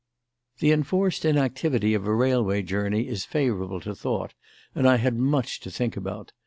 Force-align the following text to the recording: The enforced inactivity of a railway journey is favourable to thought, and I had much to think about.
The 0.57 0.71
enforced 0.71 1.25
inactivity 1.25 1.93
of 1.93 2.07
a 2.07 2.15
railway 2.15 2.63
journey 2.63 3.07
is 3.07 3.23
favourable 3.23 3.79
to 3.81 3.93
thought, 3.93 4.33
and 4.73 4.87
I 4.89 4.97
had 4.97 5.15
much 5.15 5.59
to 5.59 5.69
think 5.69 5.95
about. 5.95 6.31